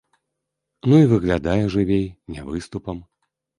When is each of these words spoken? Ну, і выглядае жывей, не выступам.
Ну, 0.91 1.01
і 1.03 1.09
выглядае 1.11 1.59
жывей, 1.77 2.03
не 2.37 2.49
выступам. 2.51 3.07